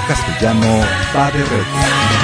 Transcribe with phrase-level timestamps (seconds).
[0.00, 2.23] Castellano Padre Red.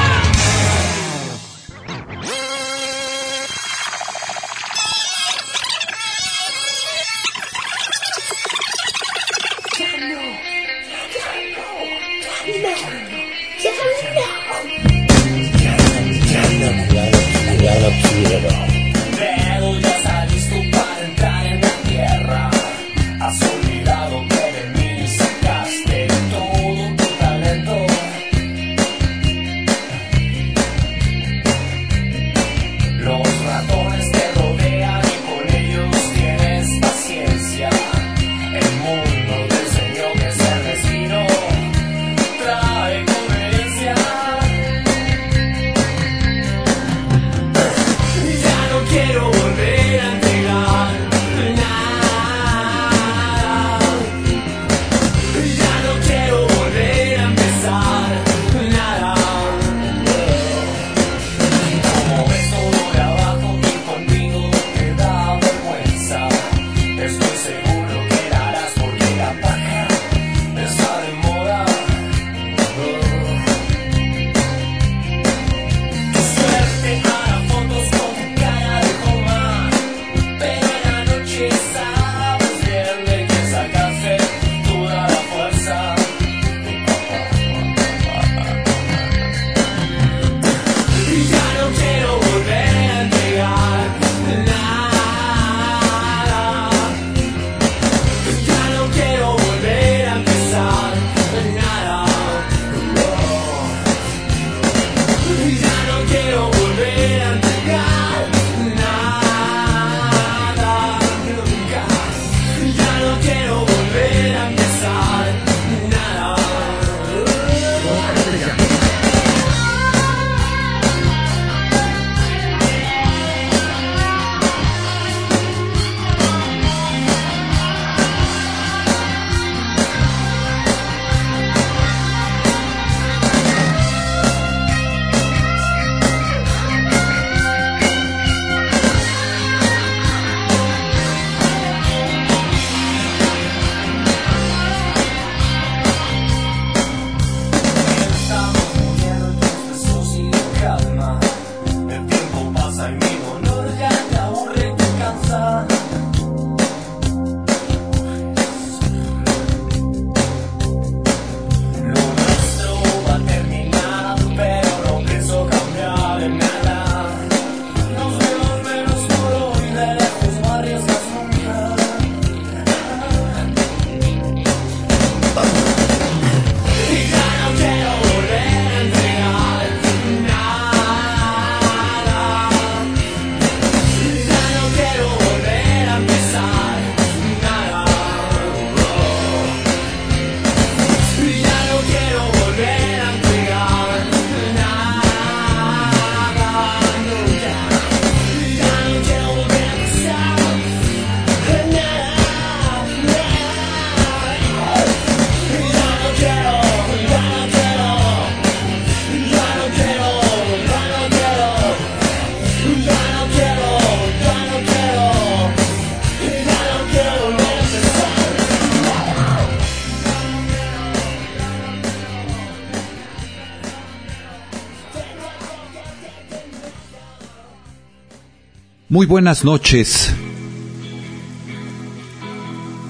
[228.91, 230.13] Muy buenas noches.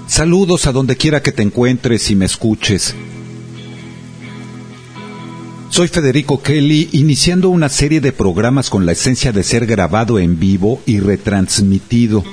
[0.07, 2.95] Saludos a donde quiera que te encuentres y me escuches.
[5.69, 10.41] Soy Federico Kelly, iniciando una serie de programas con la esencia de ser grabado en
[10.41, 12.25] vivo y retransmitido,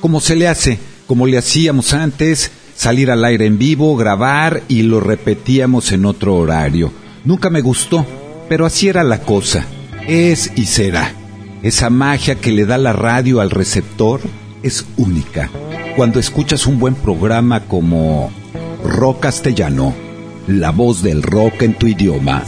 [0.00, 4.82] como se le hace, como le hacíamos antes, salir al aire en vivo, grabar y
[4.82, 6.92] lo repetíamos en otro horario.
[7.24, 8.04] Nunca me gustó,
[8.48, 9.64] pero así era la cosa.
[10.08, 11.21] Es y será.
[11.62, 14.20] Esa magia que le da la radio al receptor
[14.64, 15.48] es única.
[15.94, 18.32] Cuando escuchas un buen programa como
[18.84, 19.94] Rock Castellano,
[20.48, 22.42] la voz del rock en tu idioma.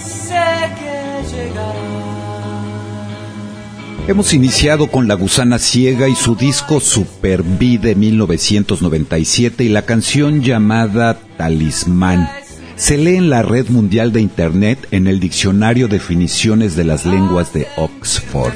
[4.09, 9.83] Hemos iniciado con La Gusana Ciega y su disco Super B de 1997 y la
[9.83, 12.29] canción llamada Talismán.
[12.75, 17.53] Se lee en la red mundial de Internet en el diccionario Definiciones de las Lenguas
[17.53, 18.53] de Oxford.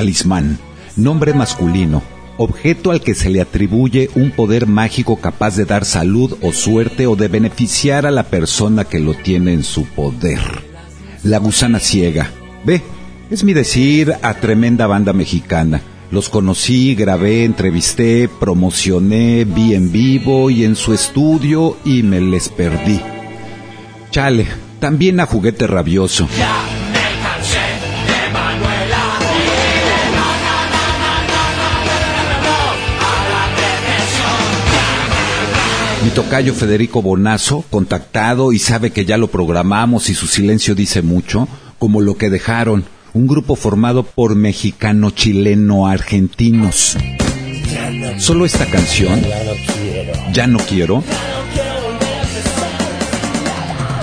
[0.00, 0.58] Talismán,
[0.96, 2.02] nombre masculino,
[2.38, 7.06] objeto al que se le atribuye un poder mágico capaz de dar salud o suerte
[7.06, 10.40] o de beneficiar a la persona que lo tiene en su poder.
[11.22, 12.30] La Gusana Ciega.
[12.64, 12.80] Ve,
[13.30, 15.82] es mi decir a tremenda banda mexicana.
[16.10, 22.48] Los conocí, grabé, entrevisté, promocioné, vi en vivo y en su estudio y me les
[22.48, 22.98] perdí.
[24.10, 24.46] Chale,
[24.78, 26.26] también a Juguete Rabioso.
[36.14, 41.46] Tocayo Federico Bonazo, contactado y sabe que ya lo programamos y su silencio dice mucho,
[41.78, 46.96] como lo que dejaron, un grupo formado por mexicano-chileno-argentinos.
[48.18, 49.22] Solo esta canción,
[50.32, 51.04] Ya no quiero,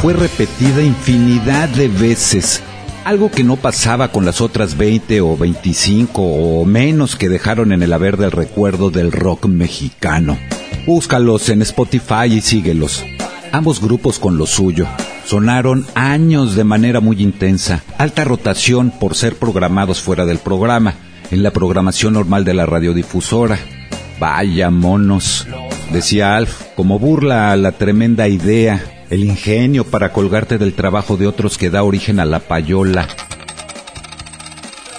[0.01, 2.61] fue repetida infinidad de veces,
[3.03, 7.83] algo que no pasaba con las otras 20 o 25 o menos que dejaron en
[7.83, 10.37] el haber del recuerdo del rock mexicano.
[10.87, 13.03] Búscalos en Spotify y síguelos.
[13.51, 14.87] Ambos grupos con lo suyo.
[15.25, 20.93] Sonaron años de manera muy intensa, alta rotación por ser programados fuera del programa,
[21.29, 23.59] en la programación normal de la radiodifusora.
[24.17, 25.45] Vaya monos,
[25.91, 31.27] decía Alf, como burla a la tremenda idea, el ingenio para colgarte del trabajo de
[31.27, 33.09] otros que da origen a la payola.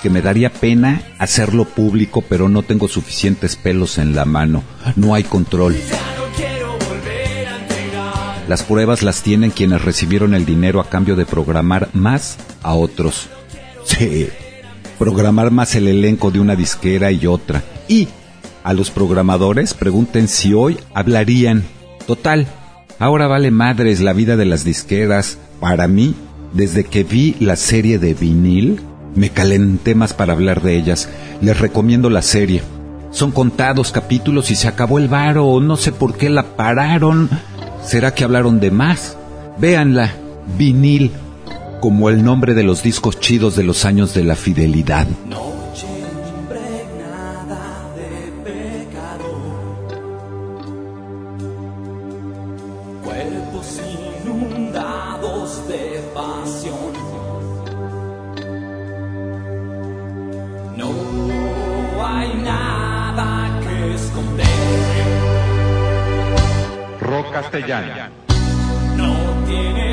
[0.02, 4.62] Que me daría pena hacerlo público, pero no tengo suficientes pelos en la mano.
[4.96, 5.76] No hay control.
[8.48, 13.28] Las pruebas las tienen quienes recibieron el dinero a cambio de programar más a otros.
[13.84, 14.28] Sí,
[14.98, 17.62] programar más el elenco de una disquera y otra.
[17.88, 18.08] Y
[18.64, 21.64] a los programadores pregunten si hoy hablarían.
[22.06, 22.46] Total,
[22.98, 25.38] ahora vale madres la vida de las disqueras.
[25.60, 26.14] Para mí,
[26.52, 28.80] desde que vi la serie de vinil,
[29.18, 31.08] me calenté más para hablar de ellas.
[31.40, 32.62] Les recomiendo la serie.
[33.10, 35.60] Son contados capítulos y se acabó el varo.
[35.60, 37.28] No sé por qué la pararon.
[37.84, 39.16] ¿Será que hablaron de más?
[39.58, 40.14] Véanla,
[40.56, 41.10] vinil,
[41.80, 45.06] como el nombre de los discos chidos de los años de la fidelidad.
[45.28, 45.57] Noche
[62.48, 64.46] nada que esconder,
[67.00, 68.10] Rock Castellano.
[68.96, 69.14] no
[69.46, 69.87] tienes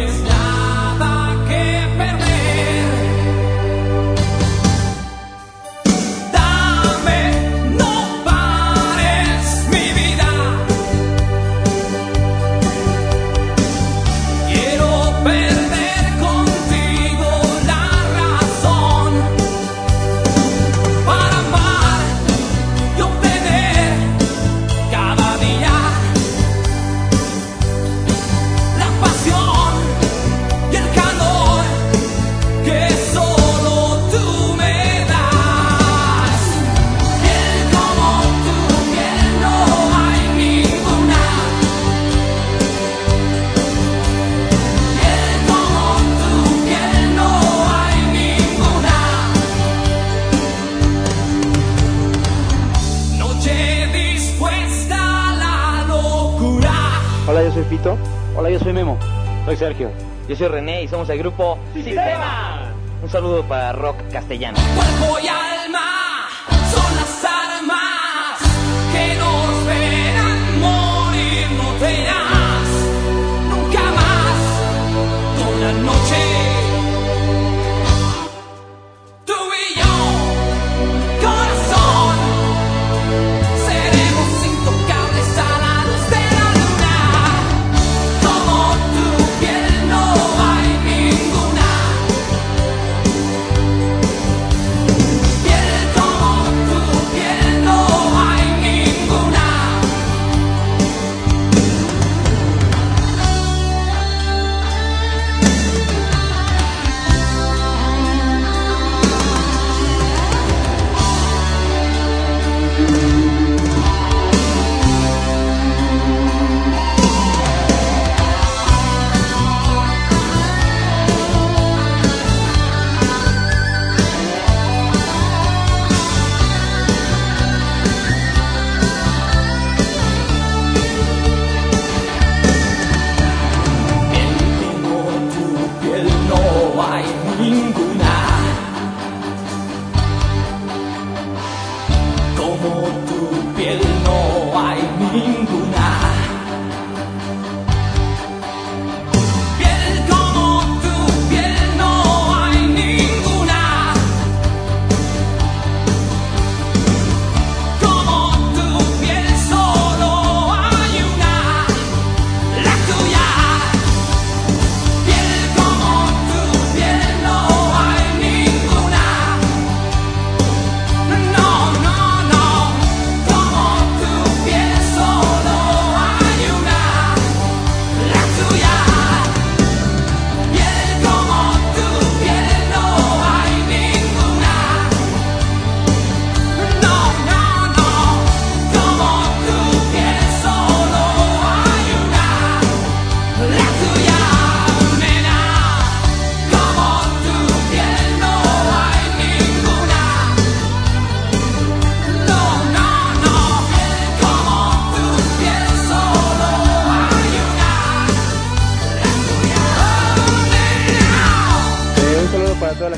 [57.66, 57.98] Hola, yo soy Pito.
[58.36, 58.98] Hola, yo soy Memo.
[59.46, 59.90] Soy Sergio.
[60.28, 62.74] Yo soy René y somos el grupo Sistema.
[63.02, 64.58] Un saludo para Rock Castellano.
[64.76, 66.05] Cuerpo y alma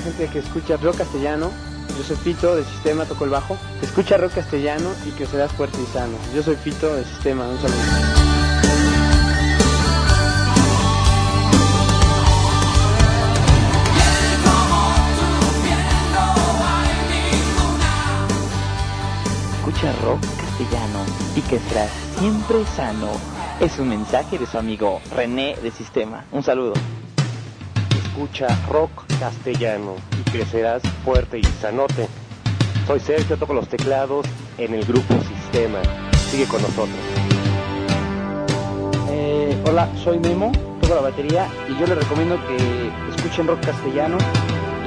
[0.06, 1.52] dice que escucha rock castellano.
[1.98, 3.58] Yo soy Fito de Sistema, toco el bajo.
[3.82, 6.18] Escucha rock castellano y que serás fuerte y sano.
[6.36, 7.78] Yo soy Fito de Sistema, un saludo.
[19.60, 21.00] Escucha rock castellano
[21.36, 23.12] y que serás siempre sano.
[23.60, 26.26] Es un mensaje de su amigo René de Sistema.
[26.32, 26.74] Un saludo.
[28.18, 32.08] Escucha rock castellano y crecerás fuerte y sanote.
[32.88, 34.26] Soy Sergio, toco los teclados
[34.58, 35.78] en el grupo Sistema.
[36.32, 36.98] Sigue con nosotros.
[39.12, 44.18] Eh, hola, soy Memo, toco la batería y yo les recomiendo que escuchen rock castellano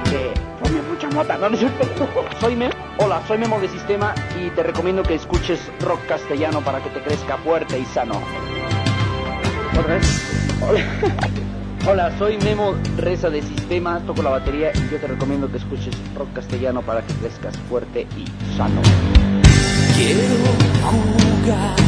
[0.00, 1.38] y que tomen mucha mota.
[1.38, 1.56] No.
[2.40, 2.74] Soy Memo.
[2.98, 4.12] Hola, soy Memo de Sistema
[4.44, 8.20] y te recomiendo que escuches rock castellano para que te crezca fuerte y sano.
[10.66, 10.80] Hola.
[11.88, 15.94] Hola, soy Memo Reza de Sistema, toco la batería y yo te recomiendo que escuches
[16.14, 18.82] rock castellano para que crezcas fuerte y sano.
[19.96, 20.20] Quiero
[20.82, 21.79] jugar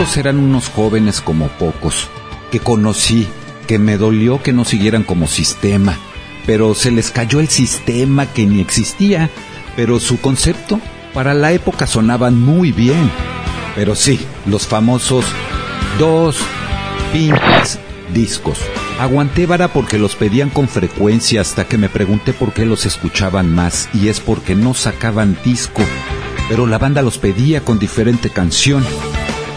[0.00, 2.08] Eran unos jóvenes como pocos,
[2.50, 3.28] que conocí,
[3.66, 5.98] que me dolió que no siguieran como sistema,
[6.46, 9.28] pero se les cayó el sistema que ni existía,
[9.76, 10.80] pero su concepto
[11.12, 13.10] para la época sonaban muy bien.
[13.76, 15.26] Pero sí, los famosos
[15.98, 16.38] dos
[17.12, 17.78] pinches
[18.14, 18.58] discos.
[18.98, 23.54] Aguanté vara porque los pedían con frecuencia hasta que me pregunté por qué los escuchaban
[23.54, 25.82] más y es porque no sacaban disco,
[26.48, 28.82] pero la banda los pedía con diferente canción.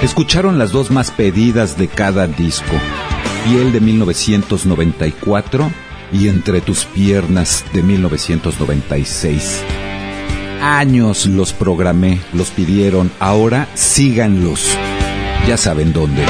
[0.03, 2.75] Escucharon las dos más pedidas de cada disco,
[3.45, 5.71] Piel de 1994
[6.11, 9.63] y Entre tus piernas de 1996.
[10.61, 14.77] Años los programé, los pidieron, ahora síganlos.
[15.47, 16.25] Ya saben dónde.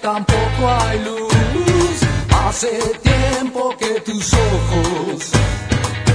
[0.00, 2.00] Tampoco hay luz.
[2.46, 5.30] Hace tiempo que tus ojos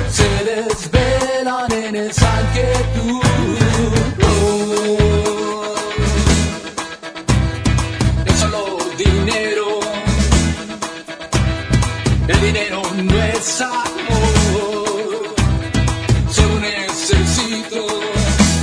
[0.10, 3.21] se desvelan en esa inquietud.
[8.26, 9.80] Es solo dinero,
[12.28, 15.36] el dinero no es amor.
[16.32, 17.86] Solo necesito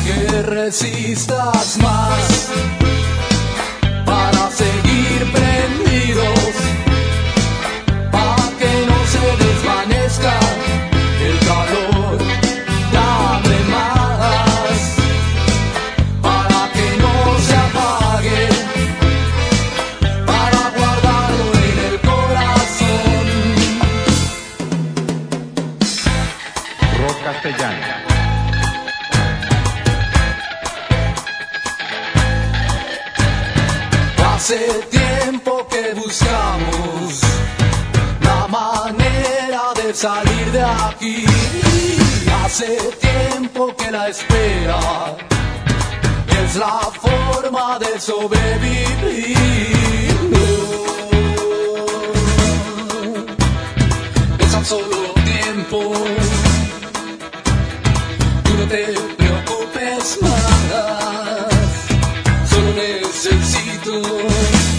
[0.04, 1.91] que resistas más
[34.34, 34.58] Hace
[34.90, 37.20] tiempo que buscamos
[38.22, 41.24] la manera de salir de aquí.
[42.44, 45.16] Hace tiempo que la espera
[46.44, 49.36] es la forma de sobrevivir.
[54.38, 54.64] Es tan
[58.72, 58.86] te
[59.18, 60.40] preocupes más.
[62.48, 64.00] Solo necesito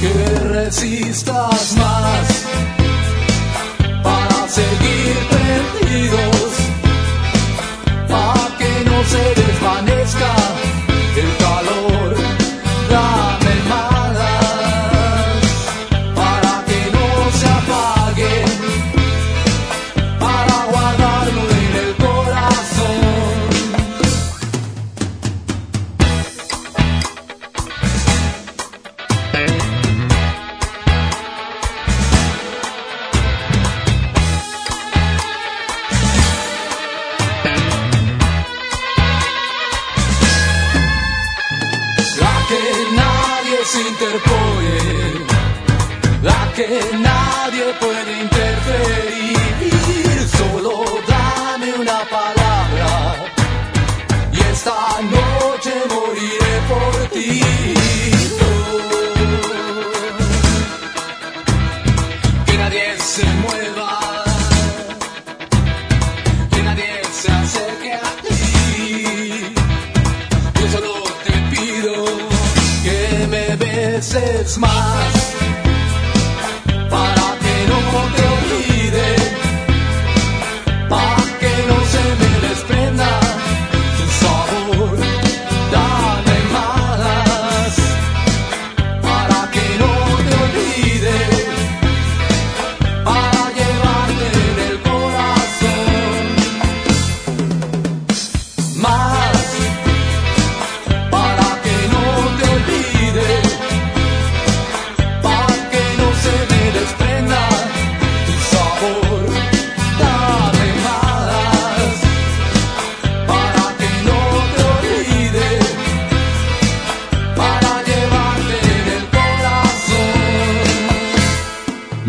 [0.01, 2.32] que resistas más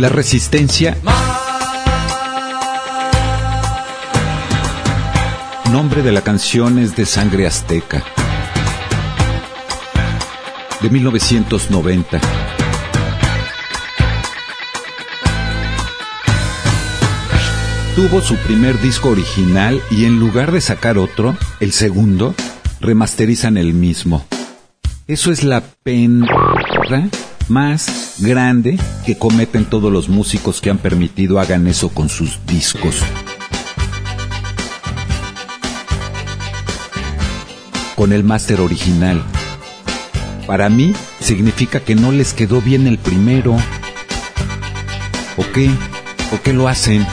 [0.04, 0.98] La resistencia,
[5.72, 8.04] nombre de la canción es de Sangre Azteca,
[10.82, 12.20] de 1990.
[17.96, 22.34] Tuvo su primer disco original y en lugar de sacar otro, el segundo,
[22.78, 24.26] remasterizan el mismo.
[25.06, 26.26] Eso es la pena
[27.48, 32.96] más grande que cometen todos los músicos que han permitido hagan eso con sus discos.
[37.96, 39.22] Con el máster original.
[40.46, 43.56] Para mí significa que no les quedó bien el primero.
[45.36, 45.70] ¿O qué?
[46.32, 47.06] ¿O qué lo hacen?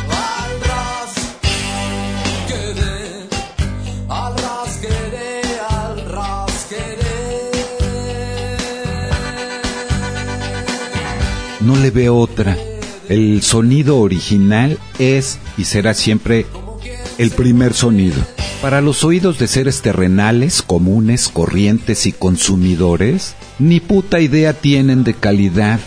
[11.72, 12.58] No le veo otra.
[13.08, 16.46] El sonido original es y será siempre
[17.18, 18.22] el primer sonido.
[18.62, 25.14] Para los oídos de seres terrenales, comunes, corrientes y consumidores, ni puta idea tienen de
[25.14, 25.80] calidad.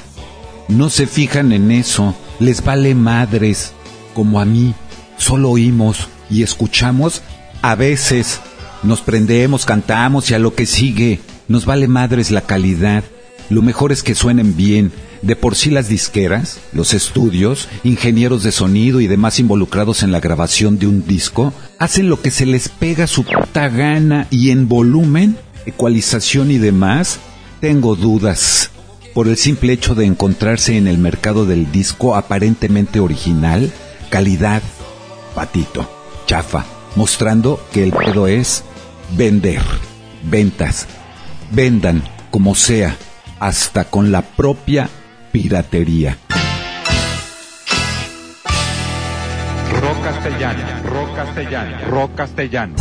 [0.68, 3.73] No se fijan en eso, les vale madres,
[4.14, 4.75] como a mí.
[5.18, 7.20] Solo oímos y escuchamos
[7.61, 8.40] a veces
[8.83, 11.20] Nos prendemos, cantamos y a lo que sigue.
[11.47, 13.05] Nos vale madres la calidad.
[13.50, 14.92] Lo mejor es que suenen bien.
[15.22, 20.20] De por sí las disqueras, los estudios, ingenieros de sonido y demás involucrados en la
[20.20, 24.68] grabación de un disco, hacen lo que se les pega su puta gana y en
[24.68, 27.20] volumen, ecualización y demás,
[27.61, 28.70] tengo dudas.
[29.14, 33.72] Por el simple hecho de encontrarse en el mercado del disco aparentemente original,
[34.11, 34.62] calidad,
[35.35, 35.88] patito,
[36.26, 38.64] chafa, mostrando que el pedo es
[39.16, 39.62] vender,
[40.28, 40.87] ventas,
[41.50, 42.98] vendan como sea,
[43.38, 44.88] hasta con la propia
[45.33, 46.16] piratería.
[49.81, 52.75] Rock castellano, rock castellano, rock castellano.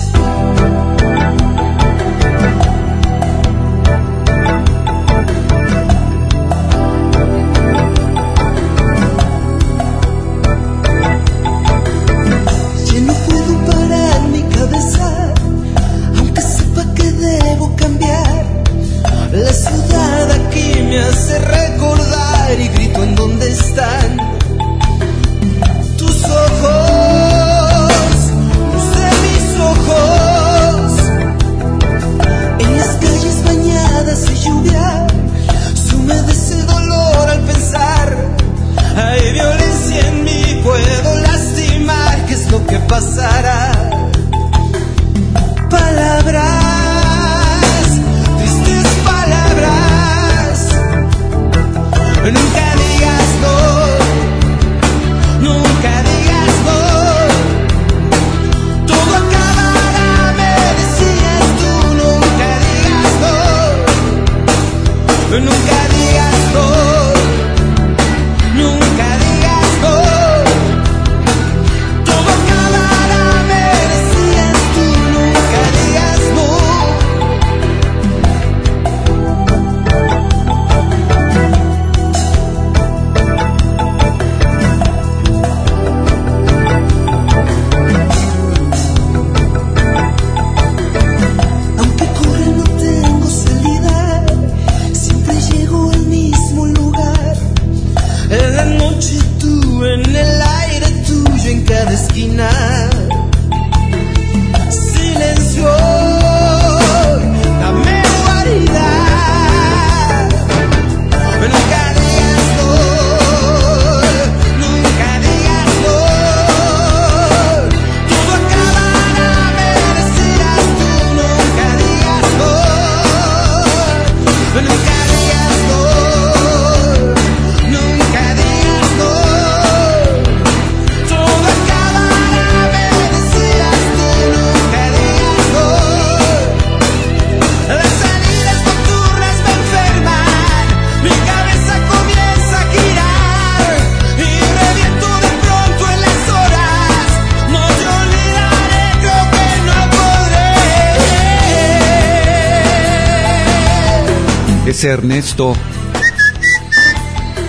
[154.66, 155.56] Es Ernesto.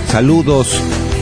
[0.08, 0.80] Saludos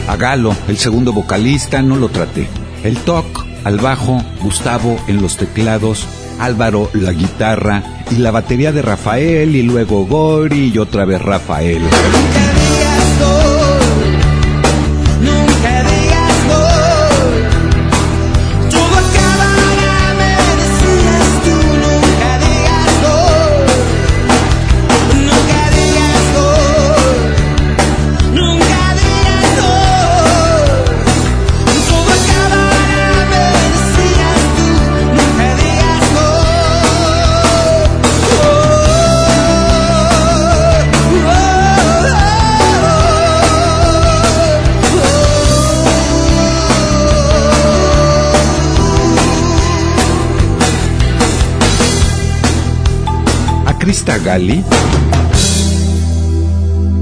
[0.08, 2.48] a Galo, el segundo vocalista, no lo traté.
[2.82, 6.06] El Toc al bajo, Gustavo en los teclados,
[6.40, 11.82] Álvaro la guitarra y la batería de Rafael y luego Gori y otra vez Rafael.
[53.82, 54.62] A Krista Gali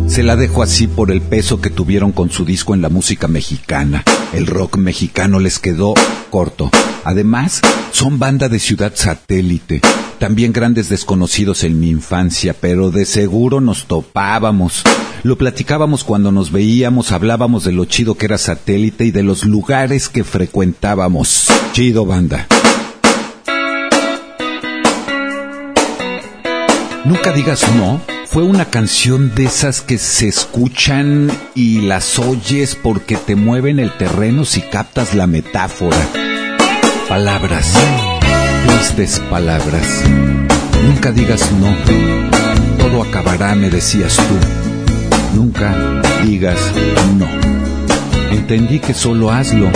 [0.07, 3.29] se la dejo así por el peso que tuvieron con su disco en la música
[3.29, 4.03] mexicana.
[4.33, 5.93] El rock mexicano les quedó
[6.31, 6.71] corto.
[7.05, 7.61] Además,
[7.93, 9.83] son banda de ciudad satélite.
[10.19, 14.83] También grandes desconocidos en mi infancia, pero de seguro nos topábamos.
[15.23, 19.45] Lo platicábamos cuando nos veíamos, hablábamos de lo chido que era satélite y de los
[19.45, 21.47] lugares que frecuentábamos.
[21.75, 22.47] Chido banda.
[27.05, 28.01] Nunca digas no.
[28.27, 33.91] Fue una canción de esas que se escuchan y las oyes porque te mueven el
[33.97, 35.97] terreno si captas la metáfora.
[37.09, 37.73] Palabras,
[38.67, 40.05] tristes palabras.
[40.87, 41.75] Nunca digas no,
[42.79, 45.37] todo acabará, me decías tú.
[45.37, 45.75] Nunca
[46.25, 46.61] digas
[47.19, 47.27] no.
[48.31, 49.71] Entendí que solo hazlo,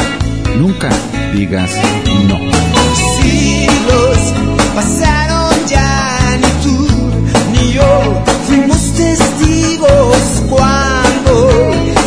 [0.61, 0.91] nunca
[1.35, 1.73] digas
[2.29, 2.39] no.
[3.21, 4.33] Siglos
[7.55, 10.17] ni yo fuimos testigos
[10.49, 11.51] cuando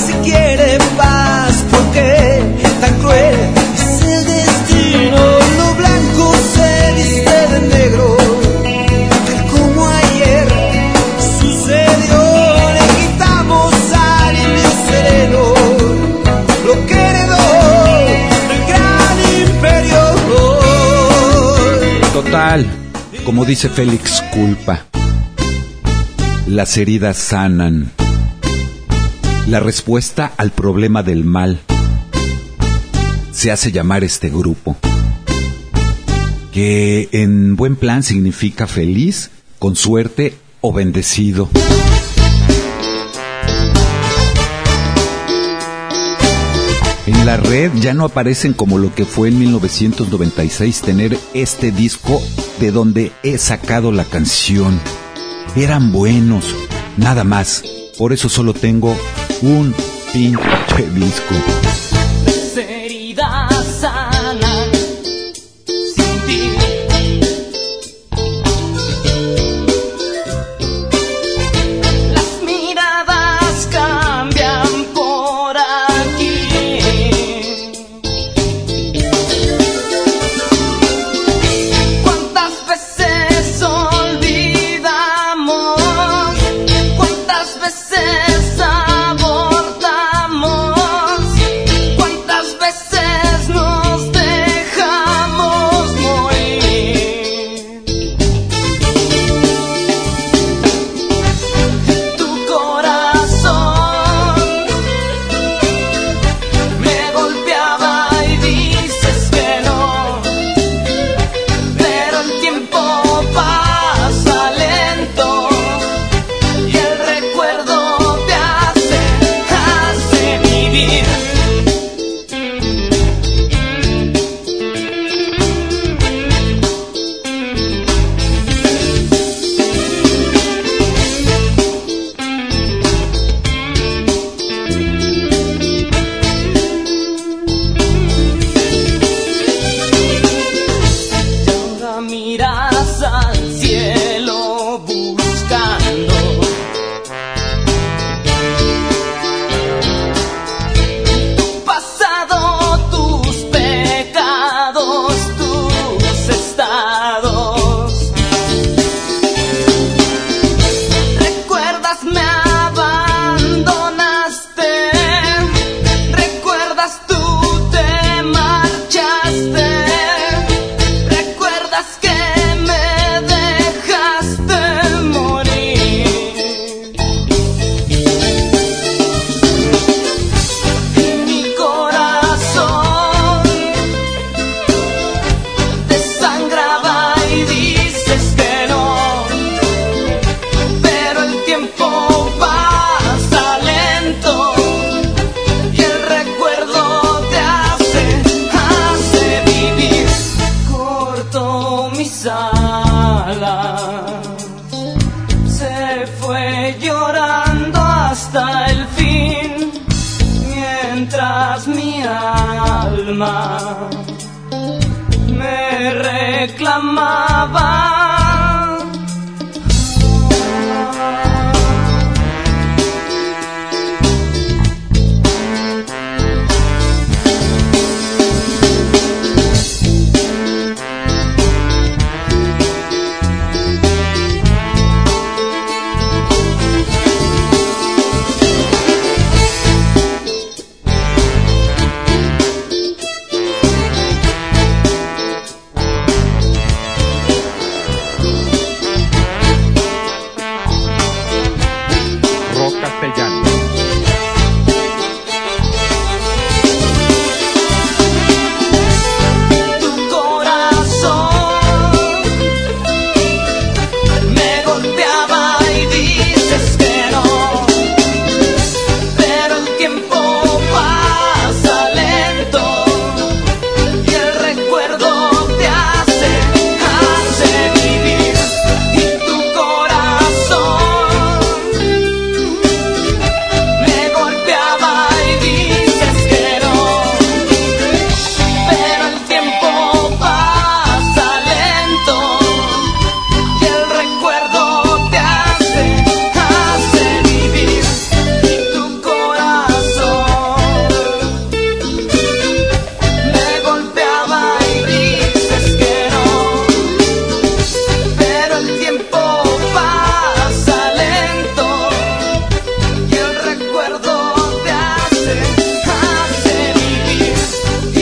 [0.06, 2.42] se quiere paz, porque
[2.82, 3.36] tan cruel
[3.76, 5.22] es el destino.
[5.58, 8.08] Lo blanco se viste de negro,
[9.26, 10.48] tal como ayer
[11.42, 12.22] sucedió.
[12.78, 14.38] Le quitamos al
[14.88, 15.44] sereno
[16.68, 17.46] lo que heredó
[18.54, 20.02] el gran imperio.
[22.14, 22.66] Total,
[23.26, 24.76] como dice Félix Culpa,
[26.48, 27.92] las heridas sanan.
[29.48, 31.60] La respuesta al problema del mal
[33.32, 34.78] se hace llamar este grupo,
[36.52, 39.30] que en buen plan significa feliz,
[39.60, 41.50] con suerte o bendecido.
[47.06, 52.22] En la red ya no aparecen como lo que fue en 1996 tener este disco
[52.60, 54.80] de donde he sacado la canción.
[55.58, 56.56] Eran buenos,
[56.98, 57.64] nada más.
[57.98, 58.96] Por eso solo tengo
[59.42, 59.74] un
[60.14, 61.34] pinche disco.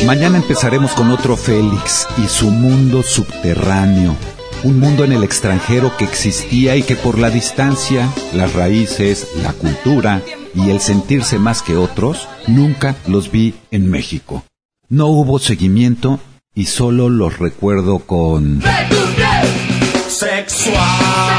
[0.05, 4.15] Mañana empezaremos con otro Félix y su mundo subterráneo.
[4.63, 9.53] Un mundo en el extranjero que existía y que por la distancia, las raíces, la
[9.53, 10.21] cultura
[10.53, 14.43] y el sentirse más que otros, nunca los vi en México.
[14.89, 16.19] No hubo seguimiento
[16.53, 18.61] y solo los recuerdo con...
[20.07, 21.34] Sexual,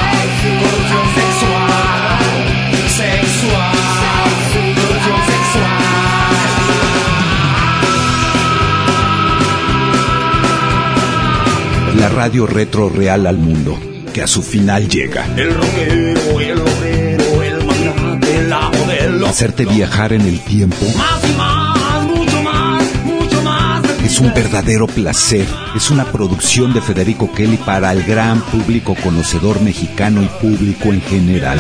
[11.99, 13.79] La radio retro real al mundo,
[14.13, 15.27] que a su final llega.
[15.37, 19.27] El rockero, el obrero, el magnate, la modelo.
[19.27, 23.83] Hacerte viajar en el tiempo Más y más, mucho más, mucho más.
[24.05, 25.47] es un verdadero placer.
[25.75, 31.01] Es una producción de Federico Kelly para el gran público conocedor mexicano y público en
[31.01, 31.59] general.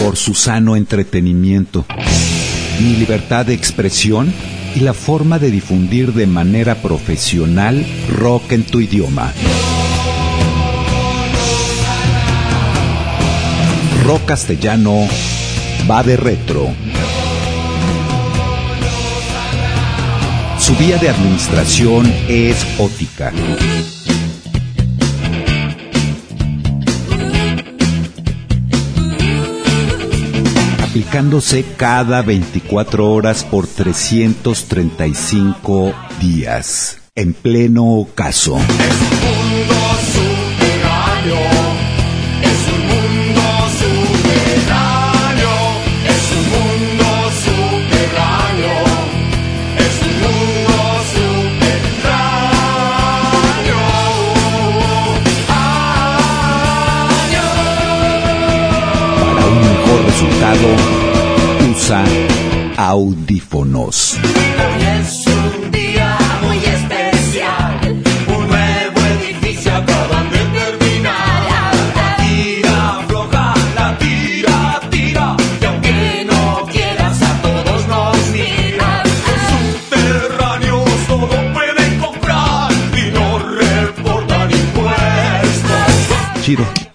[0.00, 1.86] Por su sano entretenimiento,
[2.78, 4.32] mi libertad de expresión
[4.76, 9.32] y la forma de difundir de manera profesional rock en tu idioma.
[14.04, 15.08] Rock castellano
[15.90, 16.68] va de retro.
[20.58, 23.32] Su vía de administración es ótica.
[30.96, 36.96] Aplicándose cada 24 horas por 335 días.
[37.14, 38.56] En pleno ocaso.
[60.66, 62.04] eso usa
[62.76, 64.16] audífonos.
[64.24, 71.42] Hoy es un día muy especial, un nuevo edificio acaban de terminar.
[71.94, 79.08] La tira, floja, la tira, tira, y aunque no quieras a todos nos miras.
[79.50, 86.42] Subterráneos todo pueden comprar y no reportan impuestos.
[86.42, 86.85] Chido